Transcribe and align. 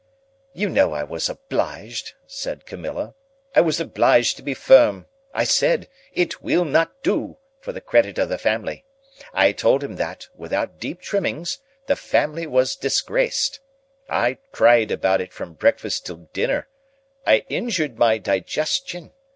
"You 0.53 0.67
know 0.67 0.93
I 0.93 1.03
was 1.03 1.29
obliged," 1.29 2.13
said 2.25 2.65
Camilla,—"I 2.65 3.61
was 3.61 3.79
obliged 3.79 4.35
to 4.37 4.41
be 4.41 4.55
firm. 4.55 5.05
I 5.31 5.43
said, 5.43 5.87
'It 6.15 6.41
WILL 6.41 6.65
NOT 6.65 7.03
DO, 7.03 7.37
for 7.59 7.71
the 7.71 7.81
credit 7.81 8.17
of 8.17 8.27
the 8.27 8.39
family.' 8.39 8.83
I 9.31 9.51
told 9.51 9.83
him 9.83 9.97
that, 9.97 10.27
without 10.35 10.79
deep 10.79 11.01
trimmings, 11.01 11.59
the 11.85 11.95
family 11.95 12.47
was 12.47 12.75
disgraced. 12.75 13.59
I 14.09 14.39
cried 14.51 14.89
about 14.89 15.21
it 15.21 15.31
from 15.31 15.53
breakfast 15.53 16.07
till 16.07 16.27
dinner. 16.33 16.67
I 17.27 17.45
injured 17.47 17.99
my 17.99 18.17
digestion. 18.17 19.11